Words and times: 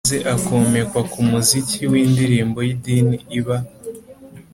maze 0.03 0.17
akomekwa 0.35 1.01
ku 1.11 1.19
muziki 1.29 1.81
w'indirimbo 1.91 2.59
y'idini 2.67 3.17
iba 3.39 3.57